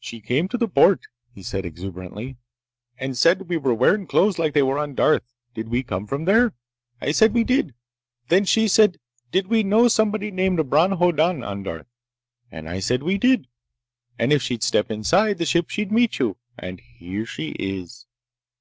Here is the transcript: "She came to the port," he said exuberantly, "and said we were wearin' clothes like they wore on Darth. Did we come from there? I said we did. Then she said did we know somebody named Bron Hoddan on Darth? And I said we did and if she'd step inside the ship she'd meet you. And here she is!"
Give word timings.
"She 0.00 0.20
came 0.20 0.48
to 0.48 0.58
the 0.58 0.66
port," 0.66 1.02
he 1.32 1.40
said 1.40 1.64
exuberantly, 1.64 2.36
"and 2.98 3.16
said 3.16 3.48
we 3.48 3.56
were 3.56 3.72
wearin' 3.72 4.04
clothes 4.08 4.36
like 4.36 4.52
they 4.52 4.64
wore 4.64 4.80
on 4.80 4.96
Darth. 4.96 5.22
Did 5.54 5.68
we 5.68 5.84
come 5.84 6.08
from 6.08 6.24
there? 6.24 6.54
I 7.00 7.12
said 7.12 7.32
we 7.32 7.44
did. 7.44 7.72
Then 8.30 8.46
she 8.46 8.66
said 8.66 8.98
did 9.30 9.46
we 9.46 9.62
know 9.62 9.86
somebody 9.86 10.32
named 10.32 10.68
Bron 10.68 10.90
Hoddan 10.98 11.44
on 11.44 11.62
Darth? 11.62 11.86
And 12.50 12.68
I 12.68 12.80
said 12.80 13.04
we 13.04 13.16
did 13.16 13.46
and 14.18 14.32
if 14.32 14.42
she'd 14.42 14.64
step 14.64 14.90
inside 14.90 15.38
the 15.38 15.46
ship 15.46 15.70
she'd 15.70 15.92
meet 15.92 16.18
you. 16.18 16.36
And 16.58 16.80
here 16.80 17.24
she 17.24 17.50
is!" 17.50 18.06